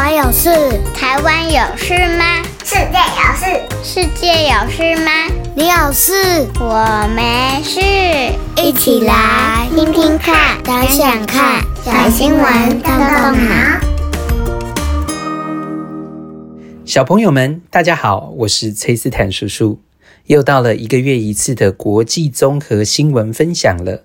[0.00, 0.48] 我有事，
[0.94, 2.40] 台湾有事吗？
[2.62, 3.46] 世界有事，
[3.82, 5.10] 世界有事吗？
[5.56, 7.80] 你有事，我没事。
[8.62, 13.80] 一起来听听看，想想看，小新闻动动脑。
[16.84, 19.80] 小朋友们，大家好，我是崔斯坦叔叔。
[20.26, 24.04] 又到了一个月一次的国际综合新闻分享了。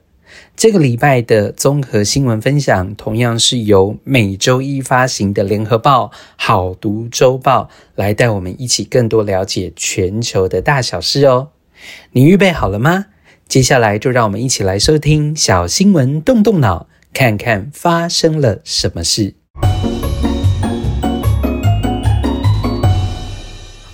[0.55, 11.49] 这个礼拜的综合新闻分享，同样是由每周一发行的《联合报》好读周报来带我们一起更多了解全球的大小事哦。
[12.11, 13.07] 你预备好了吗？
[13.47, 19.35] 接下来就让我们一起来收听小新闻，动动脑，看看发生了什么事。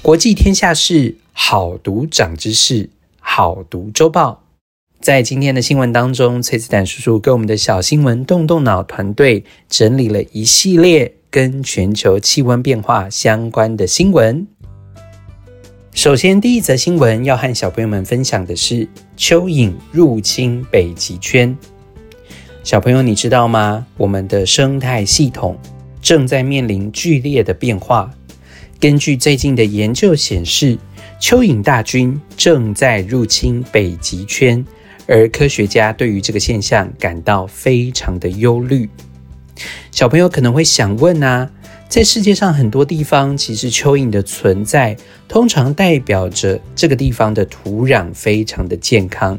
[0.01, 4.43] 国际天下事，好读长知识，好读周报。
[5.01, 14.45] 在今天的新闻当中，崔斯坦叔叔跟我们的小新闻动动脑团队整理了一系列跟全球气温变化相关的新闻。
[15.93, 18.85] 首先，第一则新闻要和小朋友们分享的是
[19.17, 21.57] 蚯蚓入侵北极圈。
[22.61, 23.87] 小朋友，你知道吗？
[23.95, 25.57] 我们的生态系统
[26.01, 28.11] 正在面临剧烈的变化。
[28.81, 30.77] 根据最近的研究显示，
[31.21, 34.63] 蚯蚓大军正在入侵北极圈。
[35.09, 38.87] 而科学家对于这个现象感到非常的忧虑。
[39.91, 41.49] 小朋友可能会想问啊，
[41.89, 44.95] 在世界上很多地方，其实蚯蚓的存在
[45.27, 49.37] 通常代表着这个地方的土壤非常的健康，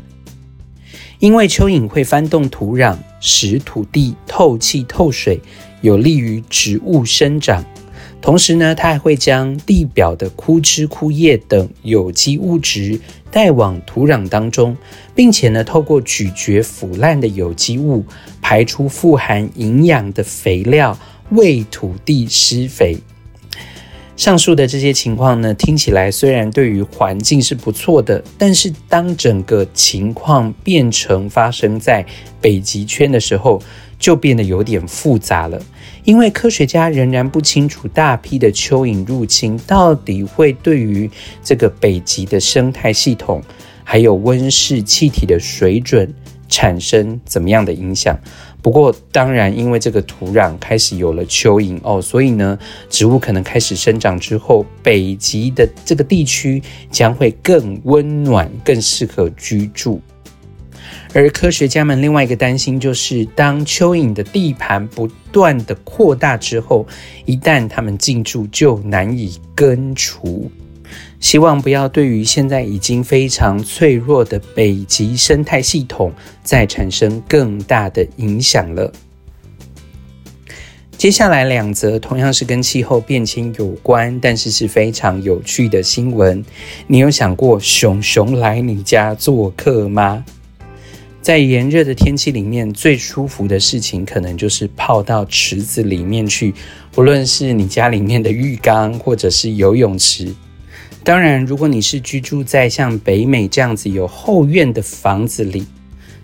[1.21, 5.41] 因为蚯蚓会翻动土壤，使土地透气透水，
[5.83, 7.65] 有利于植物生长。
[8.21, 14.77] 同时呢，它还会将地表的枯枝枯叶等有机物质带往土壤当中，
[15.15, 18.05] 并且呢，透过咀嚼腐烂的有机物，
[18.43, 20.99] 排出富含营养的肥料，
[21.31, 22.99] 为土地施肥。
[24.17, 32.05] 上述的这些情况呢，听起来虽然对于环境是不错的，但是当整个情况变成发生在
[32.39, 33.63] 北极圈的时候，
[34.01, 35.63] 就变得有点复杂了。
[36.03, 41.09] 因为科学家仍然不清楚大批的蚯蚓入侵到底会对于
[41.45, 43.41] 这个北极的生态系统，
[43.85, 46.13] 还有温室气体的水准
[46.49, 48.19] 产生怎么样的影响。
[48.63, 52.59] 不过，当然，因为这个土壤开始有了蚯蚓哦，所以呢，
[52.91, 60.01] 植物可能开始生长之后，北极的这个地区将会更温暖，更适合居住。
[61.13, 66.87] 而科学家们另外一个担心就是，当蚯蚓的地盘不断的扩大之后，
[67.25, 70.51] 一旦它们进驻，就难以根除。
[71.19, 76.13] 希望不要对于现在已经非常脆弱的北极生态系统
[76.43, 78.93] 再产生更大的影响了。
[80.97, 86.45] 接下来两则同样是跟气候变迁有关，但是是非常有趣的新闻。
[86.87, 90.25] 你有想过熊熊来你家做客吗？
[91.23, 96.55] 在炎热的天气里面，最舒服的事情可能就是泡到池子里面去，
[96.93, 100.35] 不论是你家里面的浴缸或者是游泳池。
[101.05, 105.67] 当然，如果你是居住在像北美这样子有后院的房子里，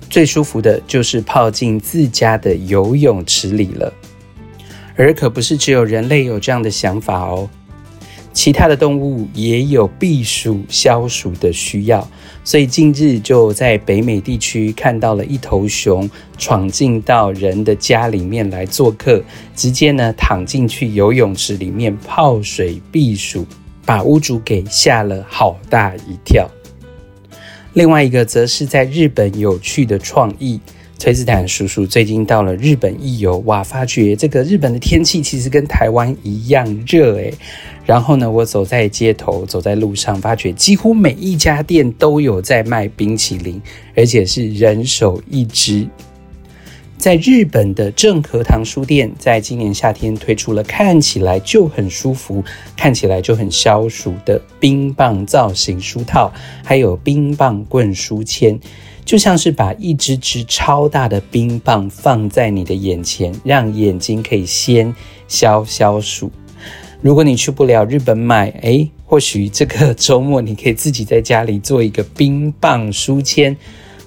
[0.09, 3.93] 最舒服的就是泡进自家的游泳池里了。
[4.97, 7.49] 而可不是只有人类有这样的想法哦，
[8.37, 12.07] 其他的动物也有避暑消暑的需要。
[12.45, 19.23] 所以近日就在北美地区看到了一头熊闯进到人的家里面来做客，
[19.55, 23.47] 直接呢躺进去游泳池里面泡水避暑。
[23.87, 26.51] 把屋主给吓了好大一跳。
[27.73, 30.61] 另外一个则是在日本有趣的创意。
[30.99, 37.33] 崔斯坦叔叔最近到了日本一游，哇，发觉这个日本的天气其实跟台湾一样热诶。
[37.85, 43.61] 然后呢，我走在街头，走在路上，发觉几乎每一家店都有在卖冰淇淋，
[43.95, 45.87] 而且是人手一支。
[46.97, 52.43] 在日本的正和堂书店，在今年夏天推出了看起来就很舒服、
[52.75, 56.33] 看起来就很消暑的冰棒造型书套，
[56.65, 58.59] 还有冰棒棍书签，
[59.07, 64.93] 就像是把一只只超大的冰棒放在你的眼前，让眼睛可以先
[65.29, 66.29] 消消暑。
[67.01, 73.57] 如果你去不了日本买，诶，或许这个周末你可以自己在家里做一个冰棒书签。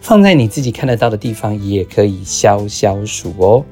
[0.01, 3.63] 放在你自己看得到的地方，也可以消消暑哦。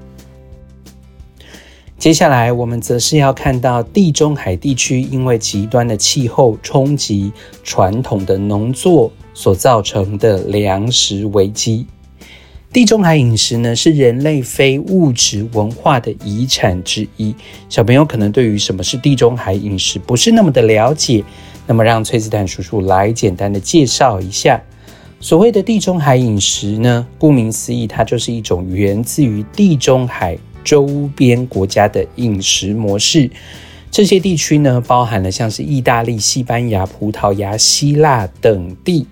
[1.98, 7.34] 接下来，我们则是要看到地中海地区因为极端的气候冲击
[7.64, 11.86] 传统的农作所造成的粮食危机。
[12.74, 17.36] 地中海饮食呢，是人类非物质文化的遗产之一。
[17.70, 21.24] 小朋友可能对于什么是地中海饮食不是那么的了解，
[21.68, 24.60] 那么让崔斯坦叔叔来简单的介绍一下。
[25.20, 33.30] 所谓的地中海饮食呢，顾名思义，它就是一种源自于地中海周边国家的饮食模式。
[33.92, 39.06] 这些地区呢，包含了像是意大利、西班牙、葡萄牙、希腊等地。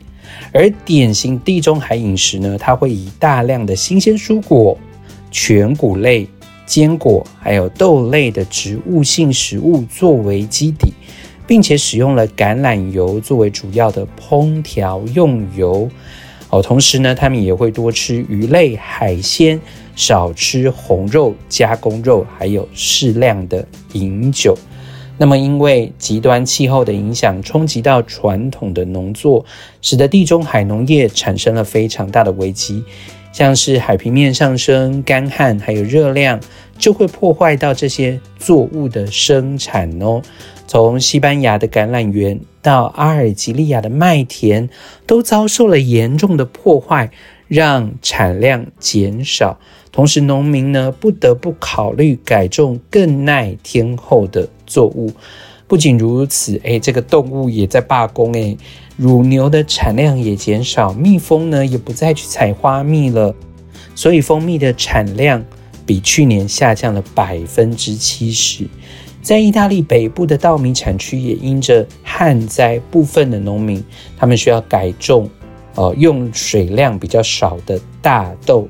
[0.51, 4.77] 而典型地中海饮食呢，它会以大量的新鲜蔬果、
[5.31, 6.27] 全谷类、
[6.65, 10.93] 坚果，还有豆类的植物性食物作为基底，
[11.45, 15.89] 并且使用了橄榄油作为主要的烹调用油。
[16.49, 19.59] 哦，同时呢，他们也会多吃鱼类、海鲜，
[19.95, 24.57] 少吃红肉、加工肉，还有适量的饮酒。
[25.17, 29.45] 那么，因为极端气候的影响，冲击到传统的农作，
[29.81, 32.83] 使得地中海农业产生了非常大的危机。
[33.31, 36.39] 像是海平面上升、干旱，还有热量，
[36.77, 40.21] 就会破坏到这些作物的生产哦。
[40.67, 44.69] 从西班牙的橄榄园到阿尔及利亚的麦田，
[45.05, 47.11] 都遭受了严重的破坏，
[47.47, 49.59] 让产量减少。
[49.91, 55.11] 同时，农民呢不得不考虑改种更耐天候的作物。
[55.67, 58.57] 不仅如此，诶，这个动物也在罢工，诶，
[58.97, 63.33] 乳牛的产量也减少，蜜蜂呢也不再去采花蜜了，
[63.95, 65.43] 所以蜂蜜的产量
[65.85, 68.67] 比去年下降了百分之七十。
[69.23, 73.83] 在意大利北部的稻米产区，也因着旱灾，部分的农民
[74.17, 75.27] 他们需要改种，
[75.75, 78.67] 呃，用水量比较少的大豆。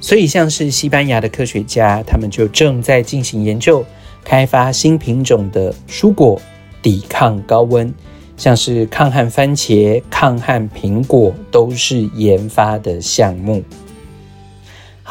[0.00, 3.84] 所以，像是西班牙的科学家，他们就正在进行研究，
[4.24, 6.40] 开发新品种的蔬果，
[6.80, 7.92] 抵抗高温。
[8.36, 13.62] 像是抗旱番茄、抗旱苹果，都是研发的项目。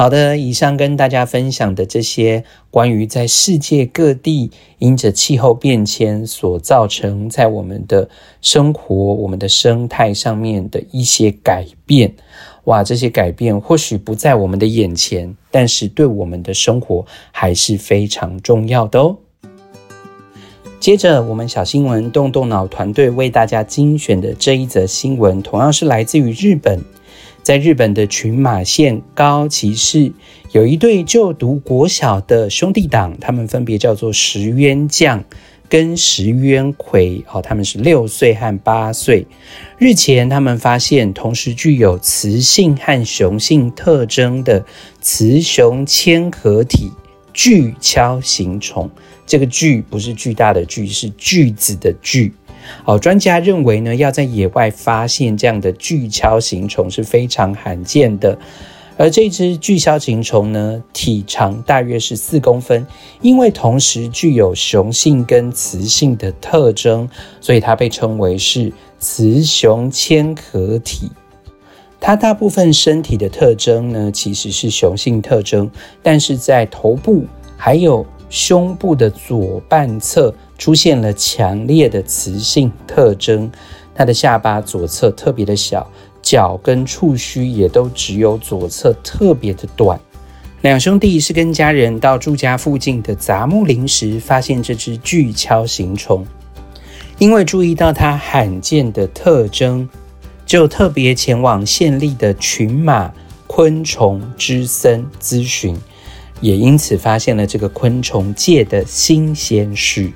[0.01, 4.49] 好的，以上跟大家分享的这些关于在世界各地
[4.79, 8.09] 因着气候变迁所造成在我们的
[8.41, 12.15] 生活、我们的生态上面的一些改变。
[12.63, 19.15] 哇，这些改变或许不在我们的眼前，但是对我们的生活还是非常重要的哦。
[20.79, 26.83] 接着，我们小新闻动动脑团队为大家精选的这一则新闻，同样是来自于日本。
[27.43, 30.11] 在日本的群马县高崎市，
[30.51, 35.23] 有一对就读国小的兄弟党，他们分别叫做石渊将。
[35.67, 39.25] 跟石渊葵哦，他们是六岁和八岁。
[39.77, 44.65] 日前，他们发现同时具有雌性和雄性特征的
[44.99, 46.91] 雌雄嵌合体
[47.31, 48.91] 巨锹形虫。
[49.25, 52.33] 这个“巨”不是巨大的“巨”，是句子的“句”。
[52.85, 58.37] 哦，专家认为呢，要在野外发现这样的巨锹形虫是非常罕见的。
[58.97, 62.85] 而这只巨锹形虫呢，体长大约是四公分，
[63.21, 67.09] 因为同时具有雄性跟雌性的特征，
[67.39, 71.09] 所以它被称为是雌雄嵌合体。
[71.99, 75.71] 它大部分身体的特征呢，其实是雄性特征，
[76.03, 77.25] 但是在头部
[77.57, 83.51] 还有胸部的左半侧出现了强烈的雌性特征。
[83.93, 85.87] 它的下巴左侧特别的小。
[86.23, 89.99] 脚跟触须也都只有左侧特别的短。
[90.61, 96.23] 两兄弟是跟家人到住家附近的杂木林时，发现这只巨锹形虫。
[97.17, 99.89] 因为注意到它罕见的特征，
[100.45, 103.11] 就特别前往县立的群马
[103.47, 105.75] 昆虫之森咨询，
[106.41, 110.11] 也因此发现了这个昆虫界的新鲜事。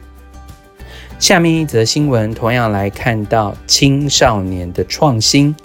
[1.17, 5.55] 下面一则新闻同样来看到青少年的创新。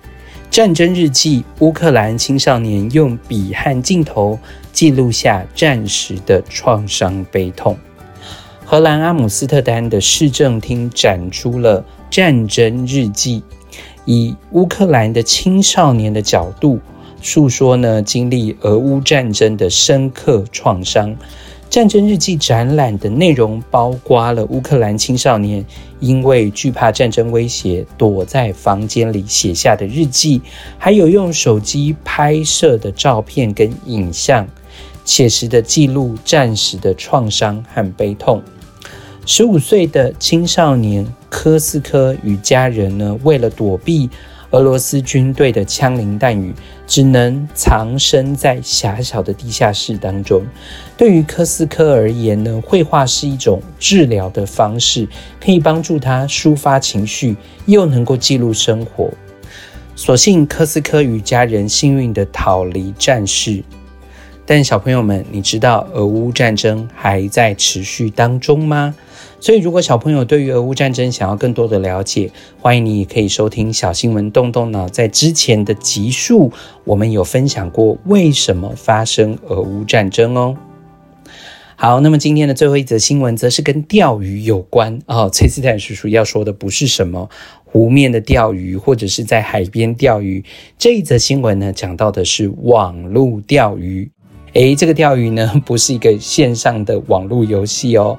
[0.48, 4.38] 战争日记：乌克兰青少年用笔和镜头
[4.72, 7.76] 记录下战时的创伤悲痛。
[8.64, 13.42] 荷兰阿姆斯特丹的市政厅展出了战争日记，
[14.04, 16.78] 以乌克兰的青少年的角度
[17.22, 21.16] 诉说呢，经历俄乌战争的深刻创伤。
[21.68, 25.64] 战争日记展览的内容包括了乌克兰青少年
[26.00, 30.42] 因为惧怕战争威胁，躲在房间里写下的日记，
[30.78, 34.48] 还有用手机拍摄的照片跟影像，
[35.04, 38.42] 切实的记录战时的创伤和悲痛。
[39.24, 44.10] 十五岁的青少年科斯科与家人呢，为了躲避
[44.50, 46.52] 俄罗斯军队的枪林弹雨，
[46.86, 50.42] 只能藏身在狭小的地下室当中。
[50.96, 55.06] 对于科斯科而言呢，绘画是一种治疗的方式，
[55.40, 59.08] 可以帮助他抒发情绪，又能够记录生活。
[59.94, 63.62] 所幸科斯科与家人幸运地逃离战事。
[64.44, 68.92] 但小朋友们，你知道俄乌战争还在持续当中吗？
[69.40, 72.30] 所以，如果小朋友对于俄乌战争想要更多的了解，
[72.60, 74.86] 欢迎你也可以收听小新闻动动脑。
[74.86, 76.52] 在之前的集数，
[76.84, 80.54] 我们有分享过为什么发生俄乌战争哦。
[81.74, 85.30] 好，那么今天的最后一则新闻则是跟钓鱼有关哦。
[85.32, 87.30] 崔斯坦叔叔要说的不是什么
[87.64, 90.44] 湖面的钓鱼，或者是在海边钓鱼。
[90.76, 94.10] 这一则新闻呢，讲到的是网络钓鱼。
[94.52, 98.18] 诶，这个钓鱼呢，不是一个线上的网络游戏哦。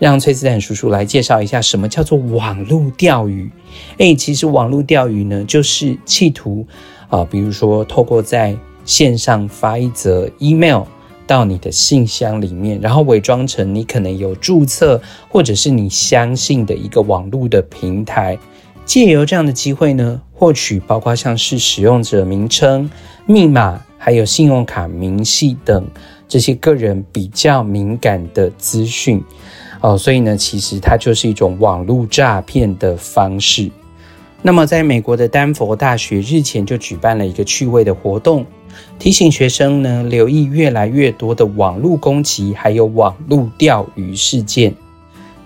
[0.00, 3.48] 让崔斯坦叔叔来介绍一下什么叫做网络钓鱼。
[3.98, 6.66] 诶，其实网络钓鱼呢，就是企图
[7.08, 10.82] 啊、比如说透过在线上发一则 email
[11.26, 18.38] 到你的信箱里面，然后伪装成你可能有注册或者是你相信的一个网络的平台，
[18.86, 22.90] 借由这样的机会呢，获取包括像是使用者名称、
[23.26, 23.84] 密码。
[24.02, 25.86] 还有信用卡明细等
[26.26, 29.22] 这些个人比较敏感的资讯
[29.80, 33.70] 哦，所以呢，其实它就是一种网络诈骗的方式。
[34.42, 38.44] 那么，在美国的丹佛大学日前就举办了一个趣味的活动，
[38.98, 44.74] 提醒学生呢留意越来越多的网络攻击，还有网络钓鱼事件。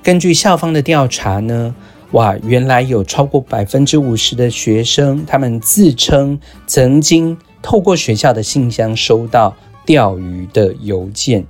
[0.02, 1.74] 根据校方的调查呢，
[2.12, 7.36] 哇，原来有超过百分之五十的学生，他们自称曾经。
[7.62, 11.46] 透过学校的信箱收到钓鱼的邮件，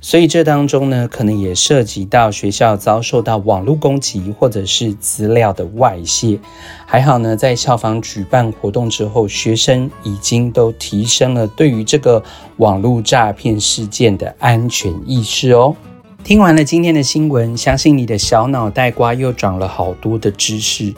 [0.00, 6.38] 所以这当中呢，可能也涉及到学校遭受到网络攻击或者是资料的外泄。
[6.86, 12.22] 还好呢，在校方举办活动之后，学生已经都提升了对于这个
[12.58, 15.74] 网络诈骗事件的安全意识哦。
[16.22, 20.94] 听完了今天的新闻，相信你的小脑袋瓜又长了好多的知识。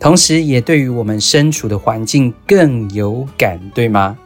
[0.00, 4.18] 同时，也对于我们身处的环境更有感，对吗？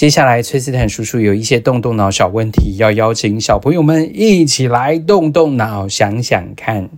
[0.00, 6.88] 接下来，崔斯坦叔叔有一些动动脑小问题，要邀请小朋友们一起来动动脑，想想看。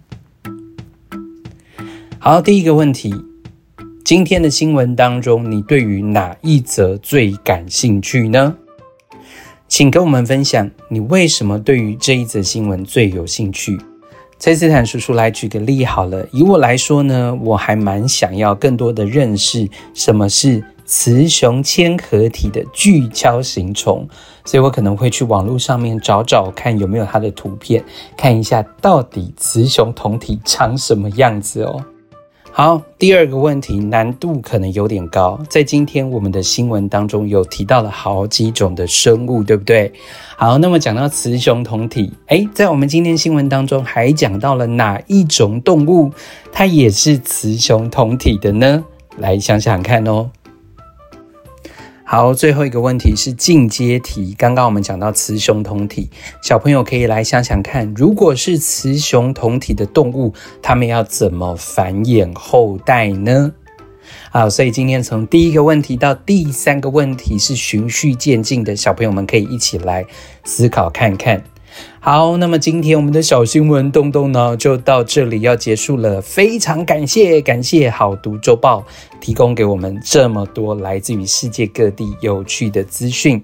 [2.20, 3.12] 好，第一个问题，
[4.04, 8.56] 今天的新闻当中，你对于哪一则最感兴趣呢？
[9.66, 13.76] 请跟我们分享，你为什么对于这一则新闻最有兴趣？
[14.38, 20.62] 崔斯坦叔叔来举个例好了，以我来说呢，我还蛮想要更多的认识什么是
[20.94, 24.06] 雌雄千合体的巨锹形虫，
[24.44, 27.82] 所以我可能会去网络上面找找看有没有它的图片，
[28.14, 31.82] 看一下到底雌雄同体长什么样子哦。
[32.50, 35.40] 好，第二个问题难度可能有点高。
[35.48, 39.90] 在今天我们的新闻当中有提到了好几种的生物，对不对？
[40.36, 46.12] 好，那么讲到雌雄同体，诶，在我们今天新闻当中还讲到了哪一种动物，
[46.52, 48.84] 它也是雌雄同体的呢？
[49.16, 50.28] 来想想看哦。
[52.12, 54.34] 好，最后一个问题是进阶题。
[54.36, 56.10] 刚刚我们讲到雌雄同体，
[56.42, 63.50] 小朋友可以来想想看，如果是雌雄同体的动物，它们要怎么繁衍后代呢？
[64.30, 70.04] 好，所以今天从第一个问题到第三个问题是循序渐进的，小朋友们可以一起来
[70.44, 71.42] 思考看看。
[72.00, 76.20] 好，那么今天我们的小新闻动动呢就到这里要结束了。
[76.20, 78.84] 非常感谢，感谢好读周报
[79.20, 83.42] 提供给我们这么多来自于世界各地有趣的资讯。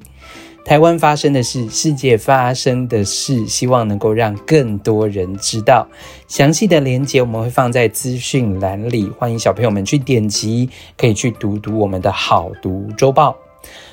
[0.65, 5.89] 台湾发生的事，世界发生的事，希望能够让更多人知道。
[6.27, 10.69] 详细的连接我们会放在资讯栏里，欢迎小朋友们去点击，
[10.99, 13.35] 可以去读读我们的好读周报。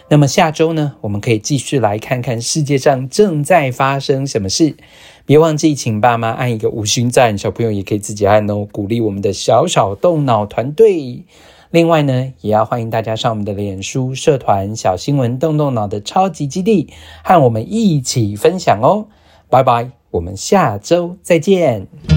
[0.07, 4.75] 那么下周呢，我们可以继续来看看世界上正在发生什么事。
[5.25, 11.23] 别忘记请爸妈按一个五星赞，小朋友也可以自己按哦，鼓励我们的小小动脑团队。
[11.71, 16.87] 另外呢，也要欢迎大家上我们的脸书社团“小新闻动动脑”的超级基地，
[17.23, 19.07] 和我们一起分享哦。
[19.49, 22.14] 拜拜，我们下周再见。